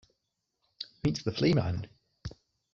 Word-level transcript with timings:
Meets 1.03 1.21
the 1.21 1.31
Flea 1.31 1.53
Man. 1.53 1.87